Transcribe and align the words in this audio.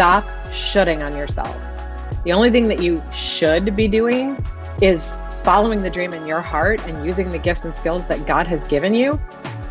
stop 0.00 0.26
shoulding 0.54 1.02
on 1.02 1.14
yourself. 1.14 1.54
The 2.24 2.32
only 2.32 2.50
thing 2.50 2.68
that 2.68 2.82
you 2.82 3.02
should 3.12 3.76
be 3.76 3.86
doing 3.86 4.42
is 4.80 5.12
following 5.44 5.82
the 5.82 5.90
dream 5.90 6.14
in 6.14 6.26
your 6.26 6.40
heart 6.40 6.80
and 6.86 7.04
using 7.04 7.30
the 7.30 7.36
gifts 7.36 7.66
and 7.66 7.76
skills 7.76 8.06
that 8.06 8.24
God 8.24 8.48
has 8.48 8.64
given 8.64 8.94
you 8.94 9.20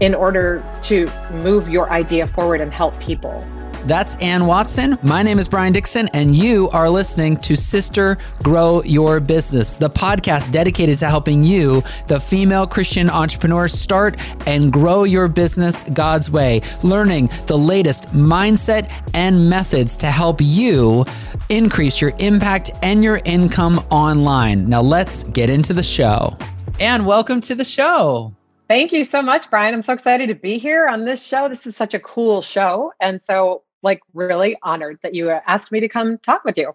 in 0.02 0.14
order 0.14 0.64
to 0.84 1.10
move 1.32 1.68
your 1.68 1.90
idea 1.92 2.28
forward 2.28 2.62
and 2.62 2.72
help 2.72 2.96
people. 3.00 3.44
That's 3.86 4.16
Ann 4.18 4.46
Watson. 4.46 4.98
My 5.02 5.24
name 5.24 5.40
is 5.40 5.48
Brian 5.48 5.72
Dixon, 5.74 6.10
and 6.14 6.36
you 6.36 6.70
are 6.70 6.90
listening 6.90 7.38
to 7.38 7.56
Sister 7.56 8.18
Grow 8.44 8.84
Your 8.84 9.20
Business, 9.20 9.78
the 9.78 9.90
podcast 9.90 10.52
dedicated 10.52 10.98
to 11.00 11.08
helping 11.08 11.44
you, 11.44 11.82
the 12.08 12.20
female 12.20 12.68
Christian 12.68 13.10
entrepreneur, 13.10 13.68
start 13.68 14.18
and 14.46 14.72
grow 14.72 15.06
your 15.06 15.28
business 15.28 15.84
God's 15.94 16.30
way, 16.30 16.62
learning 16.84 17.30
the 17.48 17.58
latest 17.58 18.08
mindset 18.08 18.92
and 19.14 19.50
methods 19.50 19.96
to 19.98 20.08
help 20.08 20.40
you 20.42 21.06
increase 21.48 22.02
your 22.02 22.14
impact 22.20 22.72
and 22.84 23.04
your 23.04 23.22
income 23.26 23.84
online. 23.90 24.68
Now, 24.70 24.82
let's 24.82 25.24
get 25.24 25.50
into 25.50 25.74
the 25.74 25.84
show. 25.84 26.38
And 26.80 27.06
welcome 27.06 27.42
to 27.42 27.56
the 27.56 27.66
show. 27.66 28.36
Thank 28.68 28.92
you 28.92 29.04
so 29.04 29.24
much, 29.24 29.50
Brian. 29.50 29.74
I'm 29.74 29.82
so 29.82 29.94
excited 29.94 30.28
to 30.28 30.36
be 30.36 30.60
here 30.60 30.88
on 30.88 31.06
this 31.06 31.26
show. 31.26 31.50
This 31.50 31.66
is 31.66 31.76
such 31.76 31.96
a 31.96 32.00
cool 32.00 32.44
show. 32.44 32.94
And 33.02 33.20
so 33.24 33.64
like 33.84 34.02
really 34.14 34.58
honored 34.64 35.00
that 35.04 35.16
you 35.16 35.32
uh, 35.32 35.42
asked 35.48 35.72
me 35.72 35.80
to 35.80 35.88
come 35.88 36.18
talk 36.20 36.44
with 36.44 36.58
you. 36.58 36.74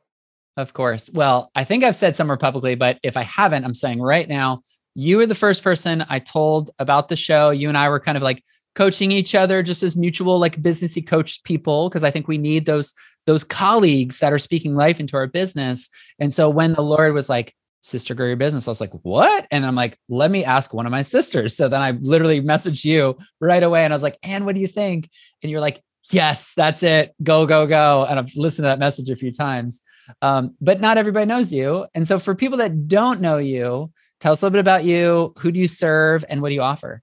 Of 0.57 0.73
course. 0.73 1.11
Well, 1.13 1.51
I 1.55 1.65
think 1.65 1.83
I've 1.83 1.97
said 1.97 2.15
somewhere 2.15 2.37
publicly, 2.37 2.75
but 2.75 2.99
if 3.03 3.17
I 3.17 3.23
haven't, 3.23 3.65
I'm 3.65 3.75
saying 3.75 4.01
right 4.01 4.29
now, 4.29 4.63
you 4.95 5.17
were 5.17 5.27
the 5.27 5.35
first 5.35 5.65
person 5.65 6.05
I 6.09 6.21
told 6.21 6.71
about 6.79 7.09
the 7.09 7.17
show. 7.17 7.51
You 7.51 7.69
and 7.69 7.77
I 7.77 7.89
were 7.89 7.99
kind 7.99 8.17
of 8.17 8.23
like 8.23 8.43
coaching 8.77 9.11
each 9.11 9.35
other 9.35 9.63
just 9.63 9.83
as 9.83 9.97
mutual, 9.97 10.39
like 10.39 10.63
businessy 10.63 11.05
coach 11.05 11.43
people, 11.43 11.89
because 11.89 12.05
I 12.05 12.11
think 12.11 12.29
we 12.29 12.39
need 12.39 12.67
those 12.67 12.95
those 13.27 13.43
colleagues 13.43 14.19
that 14.19 14.33
are 14.33 14.39
speaking 14.39 14.75
life 14.75 15.01
into 15.01 15.17
our 15.17 15.27
business. 15.27 15.89
And 16.19 16.33
so 16.33 16.51
when 16.51 16.75
the 16.75 16.83
Lord 16.83 17.15
was 17.15 17.29
like, 17.29 17.55
sister 17.81 18.15
grow 18.15 18.27
your 18.27 18.37
business. 18.37 18.67
I 18.67 18.71
was 18.71 18.81
like, 18.81 18.93
what? 19.03 19.47
And 19.51 19.65
I'm 19.65 19.75
like, 19.75 19.99
let 20.09 20.31
me 20.31 20.45
ask 20.45 20.73
one 20.73 20.87
of 20.87 20.93
my 20.93 21.03
sisters. 21.03 21.57
So 21.57 21.69
then 21.69 21.83
I 21.83 21.93
literally 22.01 22.41
messaged 22.41 22.85
you 22.85 23.19
right 23.41 23.63
away 23.63 23.85
and 23.85 23.93
I 23.93 23.97
was 23.97 24.03
like, 24.03 24.19
Ann, 24.23 24.45
what 24.45 24.55
do 24.55 24.61
you 24.61 24.67
think? 24.67 25.11
And 25.43 25.51
you're 25.51 25.61
like, 25.61 25.83
yes, 26.11 26.55
that's 26.55 26.83
it. 26.83 27.15
Go, 27.23 27.47
go, 27.47 27.67
go. 27.67 28.07
And 28.09 28.19
I've 28.19 28.35
listened 28.37 28.65
to 28.65 28.69
that 28.69 28.79
message 28.79 29.11
a 29.11 29.17
few 29.17 29.33
times. 29.33 29.83
Um, 30.23 30.55
but 30.61 30.81
not 30.81 30.99
everybody 30.99 31.27
knows 31.27 31.53
you. 31.53 31.87
And 31.95 32.07
so 32.07 32.19
for 32.19 32.35
people 32.35 32.59
that 32.59 32.89
don't 32.89 33.21
know 33.21 33.39
you, 33.39 33.91
tell 34.21 34.33
us 34.33 34.43
a 34.43 34.47
little 34.47 34.53
bit 34.53 34.61
about 34.61 34.85
you. 34.85 35.33
Who 35.39 35.51
do 35.51 35.59
you 35.59 35.69
serve 35.69 36.25
and 36.29 36.43
what 36.43 36.51
do 36.51 36.55
you 36.55 36.63
offer? 36.63 37.03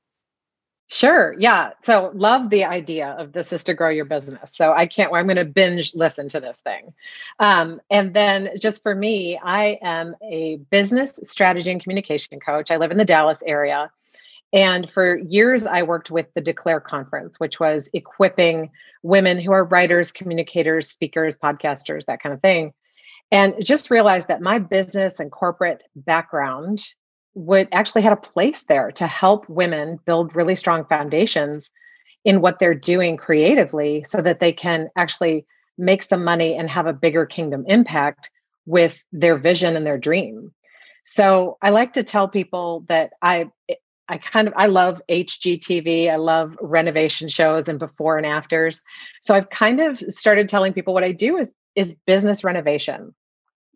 Sure. 0.88 1.34
Yeah. 1.40 1.70
So 1.84 2.12
love 2.14 2.50
the 2.50 2.66
idea 2.66 3.16
of 3.18 3.32
this 3.32 3.54
is 3.54 3.64
to 3.64 3.74
grow 3.74 3.88
your 3.88 4.04
business. 4.04 4.52
So 4.54 4.74
I 4.74 4.86
can't, 4.86 5.14
I'm 5.14 5.26
going 5.26 5.38
to 5.38 5.46
binge 5.46 5.96
listen 5.96 6.28
to 6.28 6.42
this 6.42 6.60
thing. 6.60 6.94
Um, 7.40 7.80
and 7.90 8.14
then 8.14 8.50
just 8.60 8.84
for 8.84 8.94
me, 8.94 9.40
I 9.42 9.80
am 9.82 10.16
a 10.22 10.58
business 10.70 11.18
strategy 11.24 11.72
and 11.72 11.82
communication 11.82 12.42
coach. 12.42 12.72
I 12.72 12.76
live 12.76 12.92
in 12.92 12.98
the 12.98 13.06
Dallas 13.06 13.42
area. 13.48 13.90
And 14.54 14.90
for 14.90 15.18
years, 15.18 15.66
I 15.66 15.84
worked 15.84 16.12
with 16.12 16.34
the 16.34 16.42
Declare 16.42 16.82
Conference, 16.82 17.40
which 17.40 17.60
was 17.60 17.90
equipping 17.94 18.72
women 19.02 19.40
who 19.40 19.52
are 19.54 19.64
writers, 19.64 20.12
communicators, 20.12 20.90
speakers, 20.90 21.38
podcasters, 21.38 22.06
that 22.06 22.22
kind 22.22 22.34
of 22.34 22.42
thing. 22.42 22.74
And 23.32 23.54
just 23.64 23.90
realized 23.90 24.28
that 24.28 24.42
my 24.42 24.60
business 24.60 25.20
and 25.20 25.32
corporate 25.32 25.84
background 25.96 26.84
would 27.34 27.70
actually 27.72 28.02
had 28.02 28.12
a 28.12 28.18
place 28.18 28.64
there 28.64 28.92
to 28.92 29.08
help 29.08 29.48
women 29.48 30.00
build 30.06 30.36
really 30.36 30.56
strong 30.56 30.84
foundations 30.86 31.72
in 32.26 32.42
what 32.42 32.60
they're 32.60 32.76
doing 32.76 33.16
creatively 33.16 34.04
so 34.04 34.22
that 34.22 34.42
they 34.42 34.52
can 34.52 34.90
actually 34.98 35.46
make 35.78 36.04
some 36.04 36.26
money 36.26 36.56
and 36.56 36.70
have 36.70 36.88
a 36.88 36.94
bigger 36.94 37.26
kingdom 37.26 37.64
impact 37.68 38.30
with 38.66 39.04
their 39.14 39.38
vision 39.38 39.78
and 39.78 39.86
their 39.86 39.98
dream. 39.98 40.52
So 41.04 41.58
I 41.62 41.70
like 41.70 41.94
to 41.94 42.04
tell 42.04 42.28
people 42.28 42.86
that 42.90 43.14
I 43.22 43.50
I 44.12 44.18
kind 44.18 44.50
of 44.50 44.54
I 44.58 44.66
love 44.68 45.02
HGTV. 45.10 46.12
I 46.12 46.18
love 46.18 46.58
renovation 46.62 47.30
shows 47.30 47.70
and 47.70 47.80
before 47.80 48.18
and 48.18 48.26
afters. 48.26 48.82
So 49.22 49.34
I've 49.34 49.50
kind 49.50 49.80
of 49.80 50.00
started 50.00 50.50
telling 50.50 50.74
people 50.74 50.94
what 50.94 51.06
I 51.06 51.14
do 51.14 51.38
is 51.38 51.52
is 51.76 51.96
business 52.06 52.44
renovation. 52.44 53.16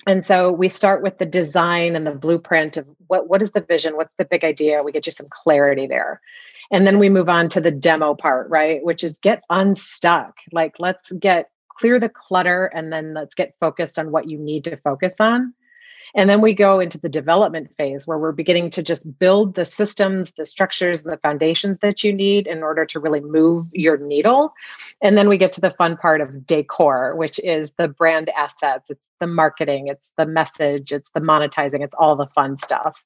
And 0.05 0.25
so 0.25 0.51
we 0.51 0.67
start 0.67 1.01
with 1.01 1.19
the 1.19 1.25
design 1.25 1.95
and 1.95 2.05
the 2.05 2.11
blueprint 2.11 2.75
of 2.75 2.85
what 3.07 3.29
what 3.29 3.41
is 3.41 3.51
the 3.51 3.61
vision, 3.61 3.95
what's 3.95 4.13
the 4.17 4.25
big 4.25 4.43
idea? 4.43 4.83
We 4.83 4.91
get 4.91 5.05
you 5.05 5.13
some 5.13 5.27
clarity 5.29 5.87
there. 5.87 6.19
And 6.69 6.85
then 6.85 6.99
we 6.99 7.07
move 7.07 7.29
on 7.29 7.47
to 7.49 7.61
the 7.61 7.71
demo 7.71 8.13
part, 8.13 8.49
right? 8.49 8.83
Which 8.83 9.05
is 9.05 9.17
get 9.21 9.41
unstuck. 9.49 10.39
Like 10.51 10.75
let's 10.79 11.13
get 11.13 11.49
clear 11.69 11.97
the 11.97 12.09
clutter 12.09 12.65
and 12.65 12.91
then 12.91 13.13
let's 13.13 13.35
get 13.35 13.55
focused 13.61 13.97
on 13.97 14.11
what 14.11 14.27
you 14.27 14.37
need 14.37 14.65
to 14.65 14.75
focus 14.75 15.13
on 15.17 15.53
and 16.13 16.29
then 16.29 16.41
we 16.41 16.53
go 16.53 16.79
into 16.79 16.99
the 16.99 17.09
development 17.09 17.73
phase 17.75 18.05
where 18.05 18.17
we're 18.17 18.31
beginning 18.31 18.69
to 18.71 18.83
just 18.83 19.17
build 19.17 19.55
the 19.55 19.65
systems, 19.65 20.31
the 20.31 20.45
structures, 20.45 21.03
and 21.03 21.11
the 21.11 21.17
foundations 21.17 21.79
that 21.79 22.03
you 22.03 22.13
need 22.13 22.47
in 22.47 22.61
order 22.61 22.85
to 22.85 22.99
really 22.99 23.21
move 23.21 23.63
your 23.71 23.97
needle. 23.97 24.53
And 25.01 25.17
then 25.17 25.27
we 25.29 25.37
get 25.37 25.51
to 25.53 25.61
the 25.61 25.71
fun 25.71 25.97
part 25.97 26.21
of 26.21 26.45
decor, 26.45 27.15
which 27.15 27.39
is 27.39 27.71
the 27.77 27.87
brand 27.87 28.29
assets, 28.37 28.89
it's 28.89 29.01
the 29.19 29.27
marketing, 29.27 29.87
it's 29.87 30.11
the 30.17 30.25
message, 30.25 30.91
it's 30.91 31.09
the 31.11 31.21
monetizing, 31.21 31.83
it's 31.83 31.95
all 31.97 32.15
the 32.15 32.27
fun 32.27 32.57
stuff. 32.57 33.01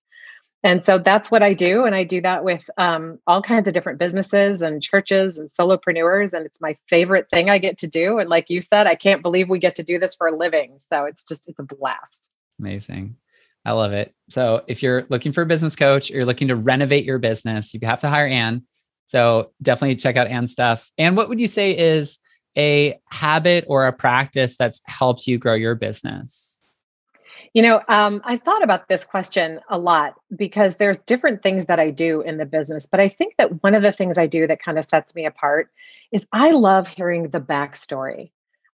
And 0.62 0.84
so 0.84 0.98
that's 0.98 1.32
what 1.32 1.42
I 1.42 1.54
do. 1.54 1.86
And 1.86 1.96
I 1.96 2.04
do 2.04 2.20
that 2.22 2.44
with 2.44 2.70
um, 2.78 3.20
all 3.26 3.42
kinds 3.42 3.68
of 3.68 3.74
different 3.74 3.98
businesses 3.98 4.62
and 4.62 4.84
churches 4.84 5.38
and 5.38 5.50
solopreneurs. 5.50 6.34
And 6.34 6.46
it's 6.46 6.60
my 6.60 6.76
favorite 6.88 7.30
thing 7.30 7.50
I 7.50 7.60
get 7.60 7.78
to 7.78 7.88
do. 7.88 8.20
And 8.20 8.30
like 8.30 8.50
you 8.50 8.60
said, 8.60 8.86
I 8.86 8.96
can't 8.96 9.22
believe 9.22 9.48
we 9.48 9.60
get 9.60 9.78
to 9.78 9.84
do 9.84 10.00
this 10.00 10.16
for 10.16 10.28
a 10.28 10.36
living. 10.36 10.78
So 10.78 11.06
it's 11.06 11.24
just, 11.24 11.48
it's 11.48 11.60
a 11.60 11.64
blast. 11.64 12.36
Amazing. 12.60 13.16
I 13.66 13.72
love 13.74 13.94
it. 13.94 14.14
So 14.30 14.64
if 14.68 14.82
you're 14.82 15.06
looking 15.10 15.32
for 15.32 15.42
a 15.42 15.46
business 15.46 15.76
coach, 15.76 16.10
you're 16.10 16.26
looking 16.26 16.48
to 16.48 16.56
renovate 16.56 17.06
your 17.06 17.20
business, 17.20 17.74
you 17.74 17.80
have 17.84 18.02
to 18.02 18.10
hire 18.10 18.28
Ann. 18.28 18.64
So 19.06 19.52
definitely 19.62 19.96
check 19.96 20.18
out 20.18 20.28
Ann's 20.28 20.52
stuff. 20.52 20.92
And 20.98 21.18
what 21.18 21.30
would 21.30 21.42
you 21.42 21.48
say 21.48 21.78
is 21.78 22.20
a 22.58 23.00
habit 23.10 23.66
or 23.68 23.88
a 23.88 23.94
practice 23.94 24.56
that's 24.58 24.82
helped 24.86 25.28
you 25.28 25.38
grow 25.38 25.56
your 25.56 25.76
business? 25.76 26.60
You 27.54 27.62
know, 27.64 27.82
um, 27.88 28.22
I've 28.24 28.42
thought 28.42 28.64
about 28.64 28.88
this 28.88 29.06
question 29.06 29.60
a 29.70 29.78
lot 29.78 30.16
because 30.36 30.76
there's 30.76 30.98
different 31.04 31.42
things 31.42 31.66
that 31.66 31.80
I 31.80 31.90
do 31.90 32.22
in 32.22 32.38
the 32.38 32.46
business. 32.46 32.86
But 32.86 33.00
I 33.00 33.08
think 33.10 33.36
that 33.38 33.64
one 33.64 33.76
of 33.76 33.82
the 33.82 33.92
things 33.92 34.18
I 34.18 34.28
do 34.28 34.46
that 34.48 34.62
kind 34.62 34.78
of 34.78 34.86
sets 34.86 35.16
me 35.16 35.26
apart 35.26 35.70
is 36.12 36.28
I 36.32 36.52
love 36.52 36.88
hearing 36.88 37.30
the 37.30 37.42
backstory. 37.42 38.32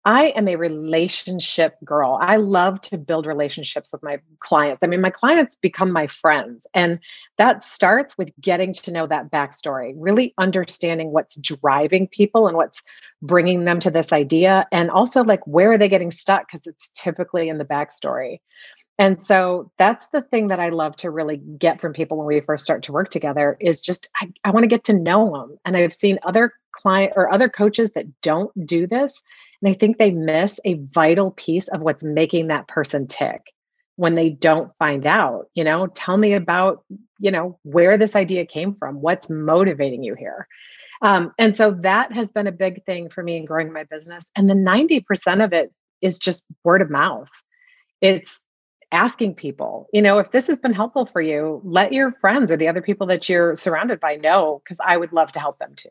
I 0.03 0.29
am 0.29 0.47
a 0.47 0.55
relationship 0.55 1.77
girl. 1.85 2.17
I 2.19 2.37
love 2.37 2.81
to 2.81 2.97
build 2.97 3.27
relationships 3.27 3.91
with 3.91 4.01
my 4.01 4.19
clients. 4.39 4.83
I 4.83 4.87
mean, 4.87 5.01
my 5.01 5.11
clients 5.11 5.55
become 5.61 5.91
my 5.91 6.07
friends. 6.07 6.65
And 6.73 6.99
that 7.37 7.63
starts 7.63 8.17
with 8.17 8.31
getting 8.41 8.73
to 8.73 8.91
know 8.91 9.05
that 9.05 9.29
backstory, 9.29 9.93
really 9.95 10.33
understanding 10.39 11.11
what's 11.11 11.35
driving 11.35 12.07
people 12.07 12.47
and 12.47 12.57
what's 12.57 12.81
bringing 13.21 13.65
them 13.65 13.79
to 13.81 13.91
this 13.91 14.11
idea. 14.11 14.65
And 14.71 14.89
also, 14.89 15.23
like, 15.23 15.45
where 15.45 15.71
are 15.71 15.77
they 15.77 15.89
getting 15.89 16.11
stuck? 16.11 16.47
Because 16.47 16.65
it's 16.65 16.89
typically 16.89 17.47
in 17.47 17.59
the 17.59 17.65
backstory. 17.65 18.39
And 19.01 19.23
so 19.23 19.71
that's 19.79 20.05
the 20.13 20.21
thing 20.21 20.49
that 20.49 20.59
I 20.59 20.69
love 20.69 20.95
to 20.97 21.09
really 21.09 21.37
get 21.37 21.81
from 21.81 21.91
people 21.91 22.17
when 22.17 22.27
we 22.27 22.39
first 22.39 22.63
start 22.63 22.83
to 22.83 22.91
work 22.91 23.09
together 23.09 23.57
is 23.59 23.81
just 23.81 24.07
I, 24.21 24.31
I 24.43 24.51
want 24.51 24.63
to 24.63 24.69
get 24.69 24.83
to 24.85 24.93
know 24.93 25.31
them. 25.31 25.57
And 25.65 25.75
I've 25.75 25.91
seen 25.91 26.19
other 26.21 26.53
client 26.71 27.13
or 27.15 27.33
other 27.33 27.49
coaches 27.49 27.89
that 27.95 28.21
don't 28.21 28.51
do 28.67 28.85
this 28.85 29.19
and 29.59 29.69
I 29.69 29.73
think 29.73 29.97
they 29.97 30.11
miss 30.11 30.59
a 30.65 30.75
vital 30.91 31.31
piece 31.31 31.67
of 31.67 31.81
what's 31.81 32.03
making 32.03 32.47
that 32.47 32.67
person 32.67 33.07
tick 33.07 33.41
when 33.95 34.13
they 34.13 34.29
don't 34.29 34.75
find 34.77 35.07
out. 35.07 35.47
You 35.55 35.63
know, 35.63 35.87
tell 35.87 36.17
me 36.17 36.33
about, 36.33 36.83
you 37.19 37.31
know, 37.31 37.59
where 37.63 37.97
this 37.97 38.15
idea 38.15 38.45
came 38.45 38.75
from, 38.75 39.01
what's 39.01 39.31
motivating 39.31 40.03
you 40.03 40.13
here. 40.13 40.47
Um, 41.01 41.33
and 41.39 41.57
so 41.57 41.71
that 41.81 42.11
has 42.11 42.31
been 42.31 42.45
a 42.45 42.51
big 42.51 42.83
thing 42.85 43.09
for 43.09 43.23
me 43.23 43.37
in 43.37 43.45
growing 43.45 43.73
my 43.73 43.83
business. 43.83 44.29
And 44.35 44.47
the 44.47 44.53
90% 44.53 45.43
of 45.43 45.53
it 45.53 45.73
is 46.01 46.19
just 46.19 46.45
word 46.63 46.83
of 46.83 46.89
mouth. 46.89 47.29
It's 48.01 48.39
asking 48.91 49.35
people, 49.35 49.87
you 49.93 50.01
know, 50.01 50.17
if 50.19 50.31
this 50.31 50.47
has 50.47 50.59
been 50.59 50.73
helpful 50.73 51.05
for 51.05 51.21
you, 51.21 51.61
let 51.63 51.93
your 51.93 52.11
friends 52.11 52.51
or 52.51 52.57
the 52.57 52.67
other 52.67 52.81
people 52.81 53.07
that 53.07 53.29
you're 53.29 53.55
surrounded 53.55 53.99
by 53.99 54.15
know, 54.15 54.61
because 54.63 54.77
I 54.83 54.97
would 54.97 55.13
love 55.13 55.31
to 55.33 55.39
help 55.39 55.59
them 55.59 55.75
too. 55.75 55.89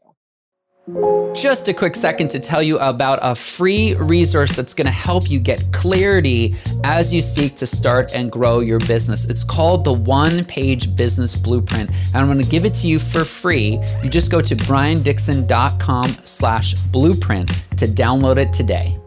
Just 1.35 1.69
a 1.69 1.75
quick 1.75 1.95
second 1.95 2.31
to 2.31 2.41
tell 2.41 2.63
you 2.63 2.79
about 2.79 3.19
a 3.23 3.37
free 3.37 3.95
resource 3.95 4.57
that's 4.57 4.75
going 4.75 4.87
to 4.87 4.91
help 4.91 5.31
you 5.31 5.39
get 5.39 5.65
clarity 5.73 6.57
as 6.83 7.13
you 7.13 7.23
seek 7.23 7.55
to 7.57 7.67
start 7.67 8.13
and 8.15 8.33
grow 8.33 8.59
your 8.59 8.81
business. 8.81 9.25
It's 9.29 9.45
called 9.45 9.85
the 9.85 9.93
One 9.93 10.45
Page 10.45 10.97
Business 10.97 11.37
Blueprint, 11.37 11.91
and 11.91 12.17
I'm 12.17 12.27
going 12.27 12.43
to 12.43 12.51
give 12.51 12.65
it 12.65 12.75
to 12.75 12.89
you 12.89 12.99
for 12.99 13.25
free. 13.25 13.79
You 14.03 14.11
just 14.11 14.33
go 14.33 14.41
to 14.41 14.57
briandixon.com/blueprint 14.57 17.49
to 17.77 17.87
download 17.87 18.39
it 18.39 18.53
today. 18.53 18.99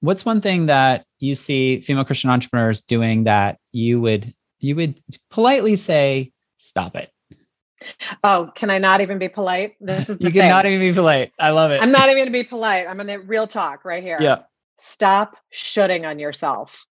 What's 0.00 0.24
one 0.24 0.40
thing 0.40 0.66
that 0.66 1.04
you 1.20 1.34
see 1.34 1.80
female 1.82 2.04
Christian 2.04 2.30
entrepreneurs 2.30 2.80
doing 2.80 3.24
that 3.24 3.58
you 3.72 4.00
would 4.00 4.32
you 4.58 4.76
would 4.76 5.00
politely 5.30 5.76
say, 5.76 6.32
"Stop 6.58 6.96
it"? 6.96 7.10
Oh, 8.24 8.50
can 8.54 8.70
I 8.70 8.78
not 8.78 9.00
even 9.00 9.18
be 9.18 9.28
polite? 9.28 9.74
This 9.80 10.08
is 10.08 10.16
you 10.20 10.30
cannot 10.30 10.66
even 10.66 10.80
be 10.80 10.92
polite. 10.92 11.32
I 11.38 11.50
love 11.50 11.70
it. 11.70 11.82
I'm 11.82 11.92
not 11.92 12.04
even 12.04 12.16
going 12.16 12.26
to 12.26 12.32
be 12.32 12.44
polite. 12.44 12.86
I'm 12.86 12.96
going 12.96 13.06
to 13.06 13.18
real 13.18 13.46
talk 13.46 13.84
right 13.84 14.02
here. 14.02 14.18
Yeah. 14.20 14.40
stop 14.78 15.36
shooting 15.50 16.04
on 16.06 16.18
yourself. 16.18 16.84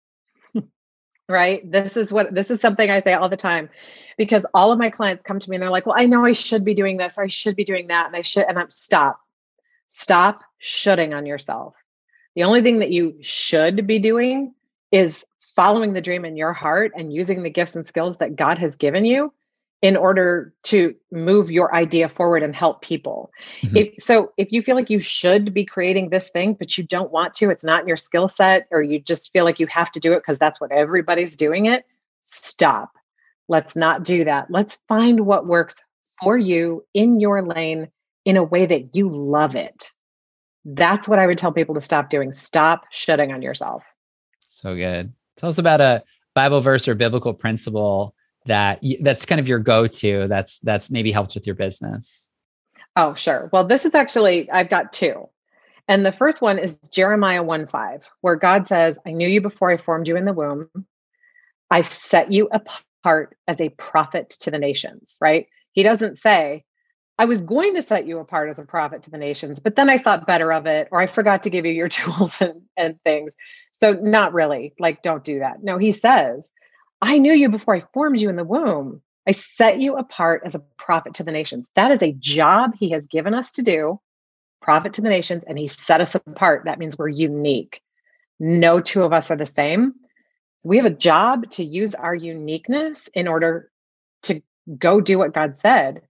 right? 1.29 1.69
This 1.69 1.97
is 1.97 2.11
what 2.11 2.33
this 2.33 2.49
is 2.51 2.61
something 2.61 2.89
I 2.89 3.01
say 3.01 3.13
all 3.13 3.29
the 3.29 3.37
time 3.37 3.69
because 4.17 4.45
all 4.53 4.71
of 4.71 4.79
my 4.79 4.89
clients 4.89 5.23
come 5.23 5.39
to 5.39 5.49
me 5.49 5.55
and 5.55 5.63
they're 5.63 5.71
like, 5.71 5.85
"Well, 5.85 5.95
I 5.97 6.05
know 6.05 6.25
I 6.25 6.33
should 6.33 6.63
be 6.63 6.73
doing 6.73 6.97
this 6.97 7.17
or 7.17 7.23
I 7.23 7.27
should 7.27 7.55
be 7.55 7.65
doing 7.65 7.87
that." 7.87 8.07
And 8.07 8.15
I 8.15 8.21
should 8.21 8.45
and 8.47 8.57
I'm 8.57 8.71
stop. 8.71 9.19
Stop 9.87 10.43
shooting 10.59 11.13
on 11.13 11.25
yourself. 11.25 11.73
The 12.39 12.45
only 12.45 12.61
thing 12.61 12.79
that 12.79 12.91
you 12.91 13.17
should 13.19 13.85
be 13.85 13.99
doing 13.99 14.53
is 14.93 15.25
following 15.57 15.91
the 15.91 15.99
dream 15.99 16.23
in 16.23 16.37
your 16.37 16.53
heart 16.53 16.93
and 16.95 17.11
using 17.11 17.43
the 17.43 17.49
gifts 17.49 17.75
and 17.75 17.85
skills 17.85 18.15
that 18.19 18.37
God 18.37 18.57
has 18.59 18.77
given 18.77 19.03
you 19.03 19.33
in 19.81 19.97
order 19.97 20.53
to 20.63 20.95
move 21.11 21.51
your 21.51 21.75
idea 21.75 22.07
forward 22.07 22.41
and 22.41 22.55
help 22.55 22.81
people. 22.81 23.29
Mm-hmm. 23.59 23.75
If, 23.75 23.93
so 24.01 24.31
if 24.37 24.53
you 24.53 24.61
feel 24.61 24.77
like 24.77 24.89
you 24.89 25.01
should 25.01 25.53
be 25.53 25.65
creating 25.65 26.11
this 26.11 26.29
thing, 26.29 26.53
but 26.53 26.77
you 26.77 26.85
don't 26.85 27.11
want 27.11 27.33
to, 27.33 27.49
it's 27.49 27.65
not 27.65 27.81
in 27.81 27.89
your 27.89 27.97
skill 27.97 28.29
set, 28.29 28.69
or 28.71 28.81
you 28.81 28.99
just 28.99 29.33
feel 29.33 29.43
like 29.43 29.59
you 29.59 29.67
have 29.67 29.91
to 29.91 29.99
do 29.99 30.13
it 30.13 30.19
because 30.19 30.37
that's 30.37 30.61
what 30.61 30.71
everybody's 30.71 31.35
doing 31.35 31.65
it, 31.65 31.85
stop. 32.23 32.91
Let's 33.49 33.75
not 33.75 34.05
do 34.05 34.23
that. 34.23 34.49
Let's 34.49 34.77
find 34.87 35.25
what 35.25 35.45
works 35.45 35.83
for 36.23 36.37
you 36.37 36.85
in 36.93 37.19
your 37.19 37.43
lane 37.43 37.89
in 38.23 38.37
a 38.37 38.43
way 38.43 38.65
that 38.65 38.95
you 38.95 39.09
love 39.09 39.57
it. 39.57 39.91
That's 40.75 41.07
what 41.07 41.19
I 41.19 41.27
would 41.27 41.37
tell 41.37 41.51
people 41.51 41.75
to 41.75 41.81
stop 41.81 42.09
doing. 42.09 42.31
Stop 42.31 42.85
shutting 42.91 43.31
on 43.31 43.41
yourself. 43.41 43.83
So 44.47 44.75
good. 44.75 45.13
Tell 45.37 45.49
us 45.49 45.57
about 45.57 45.81
a 45.81 46.03
Bible 46.35 46.59
verse 46.59 46.87
or 46.87 46.95
biblical 46.95 47.33
principle 47.33 48.15
that 48.45 48.83
that's 49.01 49.25
kind 49.25 49.39
of 49.39 49.47
your 49.47 49.59
go-to 49.59 50.27
that's 50.27 50.59
that's 50.59 50.89
maybe 50.89 51.11
helped 51.11 51.35
with 51.35 51.45
your 51.45 51.55
business 51.55 52.31
oh 52.95 53.13
sure 53.13 53.49
well 53.51 53.63
this 53.63 53.85
is 53.85 53.93
actually 53.93 54.49
i've 54.51 54.69
got 54.69 54.93
two 54.93 55.27
and 55.87 56.05
the 56.05 56.11
first 56.11 56.41
one 56.41 56.57
is 56.57 56.77
jeremiah 56.91 57.43
1 57.43 57.67
5 57.67 58.09
where 58.21 58.35
god 58.35 58.67
says 58.67 58.97
i 59.05 59.11
knew 59.11 59.27
you 59.27 59.41
before 59.41 59.69
i 59.69 59.77
formed 59.77 60.07
you 60.07 60.15
in 60.15 60.25
the 60.25 60.33
womb 60.33 60.69
i 61.69 61.81
set 61.81 62.31
you 62.31 62.49
apart 62.51 63.35
as 63.47 63.59
a 63.61 63.69
prophet 63.69 64.29
to 64.29 64.51
the 64.51 64.59
nations 64.59 65.17
right 65.21 65.47
he 65.73 65.83
doesn't 65.83 66.17
say 66.17 66.63
i 67.19 67.25
was 67.25 67.39
going 67.41 67.75
to 67.75 67.83
set 67.83 68.07
you 68.07 68.17
apart 68.17 68.49
as 68.49 68.57
a 68.57 68.65
prophet 68.65 69.03
to 69.03 69.11
the 69.11 69.19
nations 69.19 69.59
but 69.59 69.75
then 69.75 69.89
i 69.89 69.99
thought 69.99 70.25
better 70.25 70.51
of 70.51 70.65
it 70.65 70.87
or 70.91 70.99
i 70.99 71.05
forgot 71.07 71.43
to 71.43 71.51
give 71.51 71.67
you 71.67 71.71
your 71.71 71.89
tools 71.99 72.41
and, 72.41 72.63
and 72.75 72.99
things 73.03 73.35
so 73.71 73.93
not 73.93 74.33
really 74.33 74.73
like 74.79 75.03
don't 75.03 75.23
do 75.23 75.39
that 75.39 75.63
no 75.63 75.77
he 75.77 75.91
says 75.91 76.51
I 77.01 77.17
knew 77.17 77.33
you 77.33 77.49
before 77.49 77.75
I 77.75 77.81
formed 77.93 78.19
you 78.19 78.29
in 78.29 78.35
the 78.35 78.43
womb. 78.43 79.01
I 79.27 79.31
set 79.31 79.79
you 79.79 79.95
apart 79.95 80.41
as 80.45 80.55
a 80.55 80.63
prophet 80.77 81.13
to 81.15 81.23
the 81.23 81.31
nations. 81.31 81.67
That 81.75 81.91
is 81.91 82.01
a 82.01 82.13
job 82.13 82.71
he 82.77 82.91
has 82.91 83.05
given 83.05 83.33
us 83.33 83.51
to 83.53 83.61
do, 83.61 83.99
prophet 84.61 84.93
to 84.93 85.01
the 85.01 85.09
nations, 85.09 85.43
and 85.47 85.57
he 85.57 85.67
set 85.67 86.01
us 86.01 86.15
apart. 86.15 86.63
That 86.65 86.79
means 86.79 86.97
we're 86.97 87.09
unique. 87.09 87.81
No 88.39 88.79
two 88.79 89.03
of 89.03 89.13
us 89.13 89.31
are 89.31 89.35
the 89.35 89.45
same. 89.45 89.93
We 90.63 90.77
have 90.77 90.85
a 90.85 90.91
job 90.91 91.49
to 91.51 91.63
use 91.63 91.95
our 91.95 92.15
uniqueness 92.15 93.07
in 93.13 93.27
order 93.27 93.69
to 94.23 94.41
go 94.77 94.99
do 94.99 95.17
what 95.17 95.33
God 95.33 95.57
said. 95.59 96.01